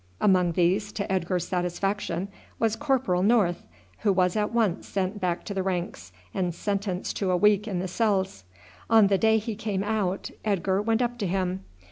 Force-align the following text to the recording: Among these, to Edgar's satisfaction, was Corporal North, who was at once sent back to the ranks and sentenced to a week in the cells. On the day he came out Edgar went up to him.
Among 0.19 0.53
these, 0.53 0.91
to 0.93 1.11
Edgar's 1.11 1.47
satisfaction, 1.47 2.27
was 2.57 2.75
Corporal 2.75 3.21
North, 3.21 3.67
who 3.99 4.11
was 4.11 4.35
at 4.35 4.51
once 4.51 4.87
sent 4.87 5.19
back 5.21 5.43
to 5.45 5.53
the 5.53 5.61
ranks 5.61 6.11
and 6.33 6.55
sentenced 6.55 7.15
to 7.17 7.29
a 7.29 7.37
week 7.37 7.67
in 7.67 7.77
the 7.77 7.87
cells. 7.87 8.43
On 8.89 9.05
the 9.05 9.19
day 9.19 9.37
he 9.37 9.53
came 9.53 9.83
out 9.83 10.31
Edgar 10.43 10.81
went 10.81 11.03
up 11.03 11.19
to 11.19 11.27
him. 11.27 11.65